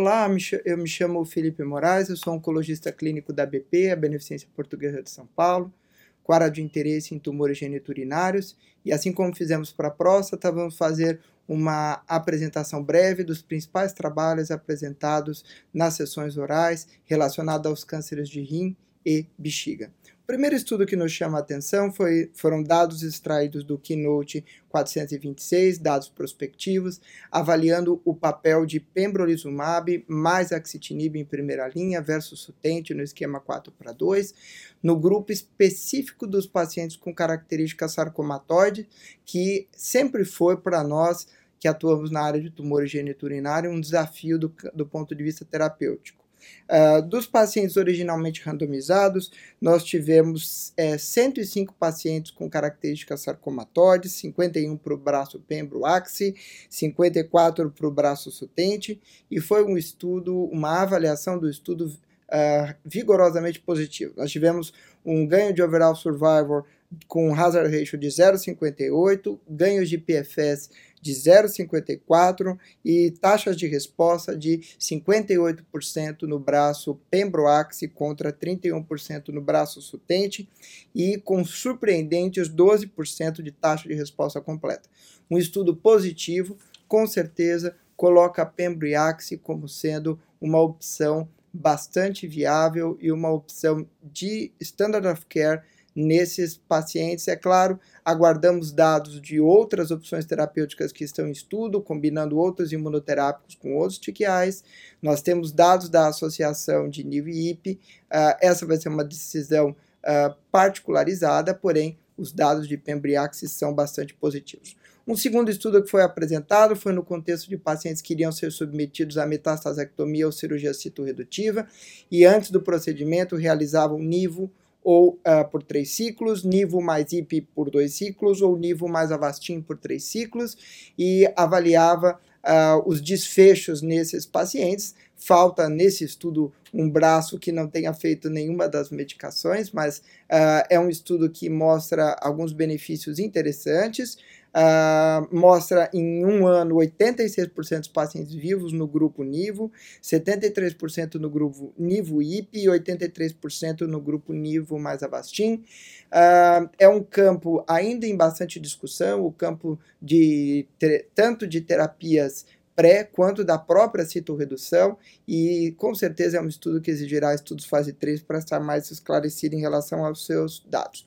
[0.00, 0.28] Olá,
[0.64, 5.10] eu me chamo Felipe Moraes, eu sou oncologista clínico da BP, a Beneficência Portuguesa de
[5.10, 5.74] São Paulo,
[6.22, 10.76] com área de interesse em tumores geniturinários, e assim como fizemos para a próstata, vamos
[10.76, 11.18] fazer
[11.48, 15.44] uma apresentação breve dos principais trabalhos apresentados
[15.74, 19.90] nas sessões orais relacionados aos cânceres de rim e bexiga
[20.28, 26.10] primeiro estudo que nos chama a atenção foi, foram dados extraídos do Keynote 426, dados
[26.10, 27.00] prospectivos,
[27.32, 33.72] avaliando o papel de pembrolizumab mais axitinib em primeira linha versus sutente no esquema 4
[33.72, 34.34] para 2,
[34.82, 38.86] no grupo específico dos pacientes com características sarcomatoide,
[39.24, 41.26] que sempre foi para nós
[41.58, 46.27] que atuamos na área de tumores geniturinário um desafio do, do ponto de vista terapêutico.
[46.68, 54.94] Uh, dos pacientes originalmente randomizados, nós tivemos é, 105 pacientes com características sarcomatóides, 51 para
[54.94, 56.34] o braço pembro-axi,
[56.68, 63.60] 54 para o braço sutente, e foi um estudo, uma avaliação do estudo uh, vigorosamente
[63.60, 64.14] positivo.
[64.16, 64.72] Nós tivemos
[65.04, 66.66] um ganho de overall survival
[67.06, 70.70] com hazard ratio de 0,58, ganhos de PFS
[71.00, 79.80] de 0,54 e taxas de resposta de 58% no braço pembroaxi contra 31% no braço
[79.80, 80.48] sutente
[80.94, 84.88] e com surpreendentes 12% de taxa de resposta completa.
[85.30, 93.10] Um estudo positivo, com certeza, coloca a pembriaxi como sendo uma opção bastante viável e
[93.10, 95.62] uma opção de standard of care
[95.98, 97.26] nesses pacientes.
[97.26, 103.56] É claro, aguardamos dados de outras opções terapêuticas que estão em estudo, combinando outros imunoterápicos
[103.56, 104.62] com outros TKIs.
[105.02, 107.72] Nós temos dados da associação de NIV e IP.
[107.72, 114.14] Uh, essa vai ser uma decisão uh, particularizada, porém, os dados de Pembriaxis são bastante
[114.14, 114.76] positivos.
[115.06, 119.16] Um segundo estudo que foi apresentado foi no contexto de pacientes que iriam ser submetidos
[119.16, 121.66] a metastasectomia ou cirurgia citoredutiva
[122.10, 124.50] e antes do procedimento realizavam NIVO
[124.90, 129.60] ou uh, por três ciclos, Nivo mais IP por dois ciclos, ou Nivo mais Avastin
[129.60, 130.56] por três ciclos,
[130.98, 134.94] e avaliava uh, os desfechos nesses pacientes.
[135.14, 140.80] Falta nesse estudo um braço que não tenha feito nenhuma das medicações, mas uh, é
[140.80, 144.16] um estudo que mostra alguns benefícios interessantes.
[144.48, 149.70] Uh, mostra em um ano 86% dos pacientes vivos no grupo NIVO,
[150.02, 155.62] 73% no grupo NIVO-IP e 83% no grupo NIVO mais Avastin.
[156.06, 160.66] Uh, é um campo ainda em bastante discussão, o campo de
[161.14, 162.46] tanto de terapias
[162.78, 167.92] pré quanto da própria citorredução e com certeza é um estudo que exigirá estudos fase
[167.92, 171.04] 3 para estar mais esclarecido em relação aos seus dados.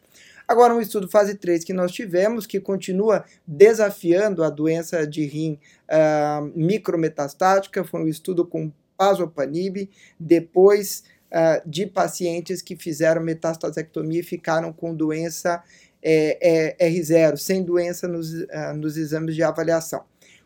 [0.51, 5.57] Agora, um estudo fase 3 que nós tivemos, que continua desafiando a doença de rim
[5.87, 9.89] uh, micrometastática, foi um estudo com pazopanib,
[10.19, 15.63] depois uh, de pacientes que fizeram metastasectomia e ficaram com doença
[16.03, 20.03] é, é, R0, sem doença nos, uh, nos exames de avaliação.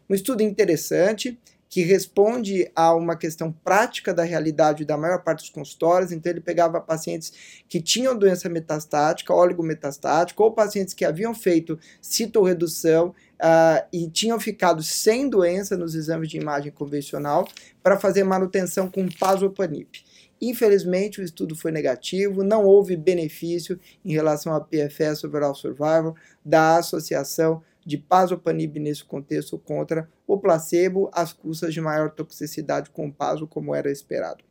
[0.08, 1.36] Um estudo interessante,
[1.76, 6.10] que responde a uma questão prática da realidade da maior parte dos consultórios.
[6.14, 7.34] Então, ele pegava pacientes
[7.68, 14.82] que tinham doença metastática, oligometastática, ou pacientes que haviam feito citorredução uh, e tinham ficado
[14.82, 17.46] sem doença nos exames de imagem convencional
[17.84, 19.90] para fazer manutenção com pazopanib.
[20.42, 26.78] Infelizmente, o estudo foi negativo, não houve benefício em relação a PFS overall survival da
[26.78, 33.14] associação de pazopanib nesse contexto contra o placebo, às custas de maior toxicidade com o
[33.14, 34.44] paso, como era esperado.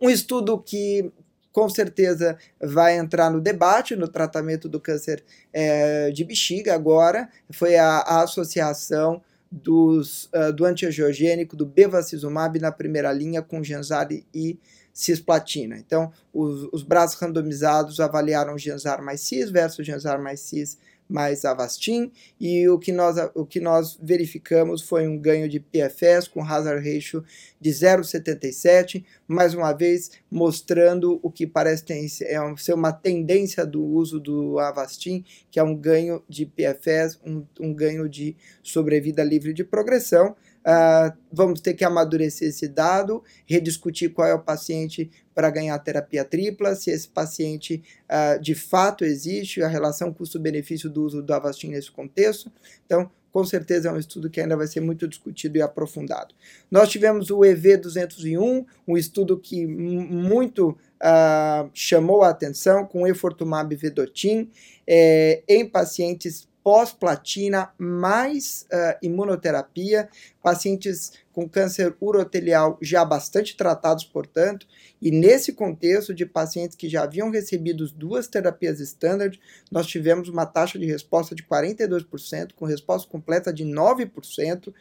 [0.00, 1.12] Um estudo que
[1.52, 7.76] com certeza vai entrar no debate no tratamento do câncer é, de bexiga agora, foi
[7.76, 14.58] a, a associação dos, uh, do antiangiogênico do bevacizumab na primeira linha com Genzar e
[14.92, 15.76] cisplatina.
[15.76, 20.76] Então, os, os braços randomizados avaliaram Genzar mais cis versus Genzar mais cis
[21.08, 22.10] mais Avastin,
[22.40, 26.78] e o que, nós, o que nós verificamos foi um ganho de PFS com hazard
[26.78, 27.24] ratio
[27.60, 33.84] de 0,77, mais uma vez mostrando o que parece ter, é ser uma tendência do
[33.84, 39.52] uso do Avastin, que é um ganho de PFS, um, um ganho de sobrevida livre
[39.52, 40.34] de progressão,
[40.64, 46.24] Uh, vamos ter que amadurecer esse dado, rediscutir qual é o paciente para ganhar terapia
[46.24, 51.68] tripla, se esse paciente uh, de fato existe, a relação custo-benefício do uso do Avastin
[51.68, 52.50] nesse contexto.
[52.86, 56.32] Então, com certeza é um estudo que ainda vai ser muito discutido e aprofundado.
[56.70, 64.48] Nós tivemos o EV201, um estudo que muito uh, chamou a atenção com efortumab vedotin
[64.86, 70.08] é, em pacientes pós-platina mais uh, imunoterapia,
[70.42, 74.66] pacientes com câncer urotelial já bastante tratados, portanto,
[75.02, 79.38] e nesse contexto de pacientes que já haviam recebido duas terapias standard,
[79.70, 84.72] nós tivemos uma taxa de resposta de 42%, com resposta completa de 9%,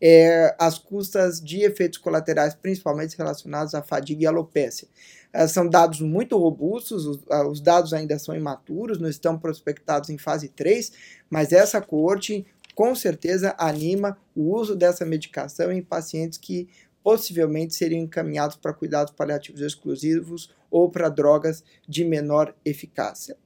[0.00, 4.88] é, às custas de efeitos colaterais, principalmente relacionados à fadiga e alopécia.
[5.30, 7.20] É, são dados muito robustos, os,
[7.50, 10.90] os dados ainda são imaturos, não estão prospectados em fase 3,
[11.28, 12.46] mas essa coorte
[12.78, 16.68] com certeza anima o uso dessa medicação em pacientes que
[17.02, 23.36] possivelmente seriam encaminhados para cuidados paliativos exclusivos ou para drogas de menor eficácia.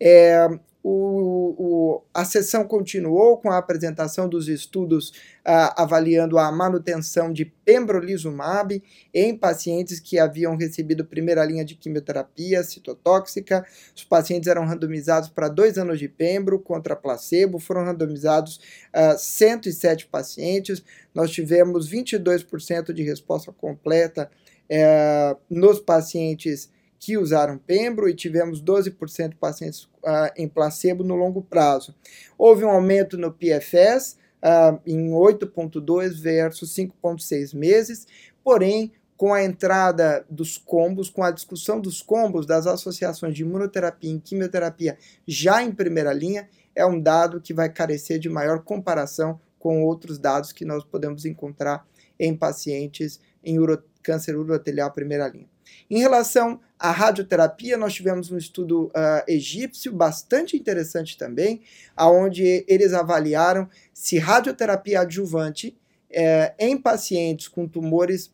[0.00, 0.48] É,
[0.90, 7.44] o, o, a sessão continuou com a apresentação dos estudos uh, avaliando a manutenção de
[7.44, 8.82] pembrolizumab
[9.12, 13.66] em pacientes que haviam recebido primeira linha de quimioterapia citotóxica.
[13.94, 19.18] Os pacientes eram randomizados para dois anos de pembro contra placebo, foram randomizados uh, ah,
[19.18, 20.82] 107 pacientes.
[21.14, 24.30] Nós tivemos 22% de resposta completa
[24.70, 31.14] uh, nos pacientes que usaram pembro e tivemos 12% de pacientes uh, em placebo no
[31.14, 31.94] longo prazo.
[32.36, 38.06] Houve um aumento no PFS uh, em 8,2 versus 5,6 meses,
[38.42, 44.12] porém, com a entrada dos combos, com a discussão dos combos das associações de imunoterapia
[44.12, 44.96] e quimioterapia
[45.26, 50.18] já em primeira linha, é um dado que vai carecer de maior comparação com outros
[50.18, 51.84] dados que nós podemos encontrar
[52.18, 55.48] em pacientes em uro, câncer urotelial primeira linha.
[55.90, 61.60] Em relação à radioterapia, nós tivemos um estudo uh, egípcio bastante interessante também,
[61.96, 65.76] aonde eles avaliaram se radioterapia adjuvante
[66.10, 68.30] eh, em pacientes com tumores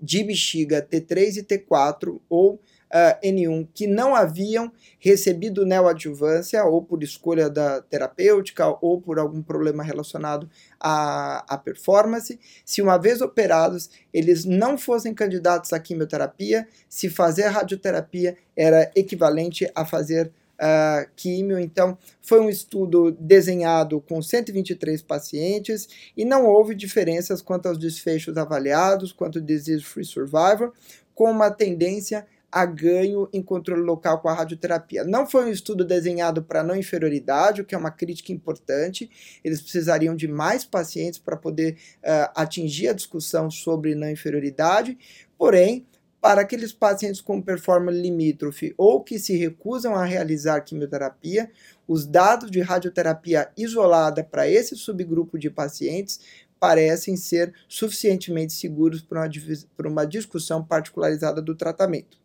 [0.00, 2.60] de bexiga T3 e T4 ou
[2.94, 9.42] uh, N1 que não haviam recebido neoadjuvância, ou por escolha da terapêutica, ou por algum
[9.42, 10.48] problema relacionado
[10.78, 17.48] à, à performance, se uma vez operados eles não fossem candidatos à quimioterapia, se fazer
[17.48, 21.58] radioterapia era equivalente a fazer uh, químio.
[21.58, 28.36] Então, foi um estudo desenhado com 123 pacientes e não houve diferenças quanto aos desfechos
[28.36, 30.72] avaliados, quanto ao disease-free survivor,
[31.14, 35.02] com uma tendência a ganho em controle local com a radioterapia.
[35.02, 39.10] Não foi um estudo desenhado para não inferioridade, o que é uma crítica importante.
[39.42, 44.96] Eles precisariam de mais pacientes para poder uh, atingir a discussão sobre não inferioridade.
[45.36, 45.84] Porém,
[46.20, 51.50] para aqueles pacientes com performance limítrofe ou que se recusam a realizar quimioterapia,
[51.88, 56.20] os dados de radioterapia isolada para esse subgrupo de pacientes
[56.60, 62.23] parecem ser suficientemente seguros para uma, uma discussão particularizada do tratamento.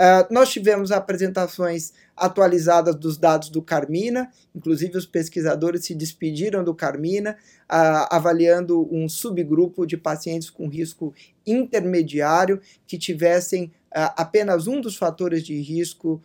[0.00, 6.74] Uh, nós tivemos apresentações atualizadas dos dados do Carmina, inclusive os pesquisadores se despediram do
[6.74, 11.12] Carmina, uh, avaliando um subgrupo de pacientes com risco
[11.46, 16.22] intermediário que tivessem uh, apenas um dos fatores de risco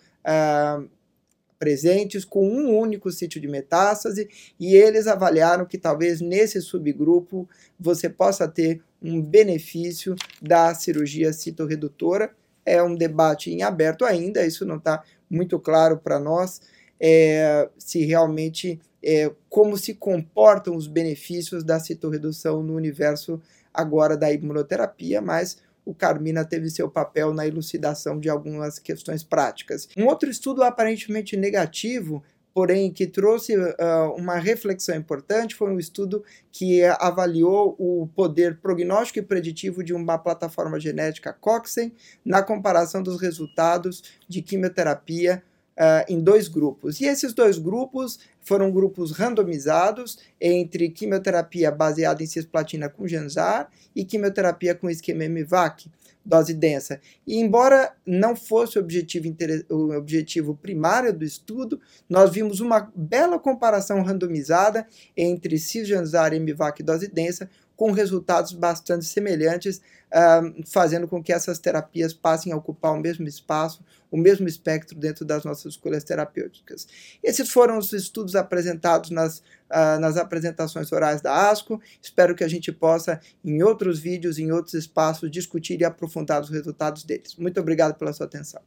[1.60, 4.28] presentes com um único sítio de metástase
[4.60, 7.48] e eles avaliaram que talvez nesse subgrupo
[7.80, 12.34] você possa ter um benefício da cirurgia citorredutora
[12.66, 16.62] é um debate em aberto ainda, isso não está muito claro para nós,
[17.00, 23.42] é, se realmente é, como se comportam os benefícios da citorredução no universo
[23.74, 29.88] agora da imunoterapia, mas o Carmina teve seu papel na elucidação de algumas questões práticas.
[29.96, 32.24] Um outro estudo aparentemente negativo
[32.56, 33.74] porém que trouxe uh,
[34.18, 40.18] uma reflexão importante foi um estudo que avaliou o poder prognóstico e preditivo de uma
[40.18, 41.94] plataforma genética Cochrane
[42.24, 45.44] na comparação dos resultados de quimioterapia
[45.78, 47.02] uh, em dois grupos.
[47.02, 54.06] E esses dois grupos foram grupos randomizados entre quimioterapia baseada em cisplatina com Genzar e
[54.06, 55.92] quimioterapia com esquema MVAC
[56.26, 57.00] dose densa.
[57.26, 59.36] E embora não fosse o objetivo,
[59.70, 61.80] o objetivo primário do estudo,
[62.10, 69.06] nós vimos uma bela comparação randomizada entre Cisjanzar e MVAC dose densa, com resultados bastante
[69.06, 69.78] semelhantes,
[70.12, 74.98] uh, fazendo com que essas terapias passem a ocupar o mesmo espaço, o mesmo espectro
[74.98, 76.88] dentro das nossas escolhas terapêuticas.
[77.22, 81.82] Esses foram os estudos apresentados nas, uh, nas apresentações orais da ASCO.
[82.02, 86.50] Espero que a gente possa, em outros vídeos, em outros espaços, discutir e aprofundar os
[86.50, 87.36] resultados deles.
[87.36, 88.62] Muito obrigado pela sua atenção.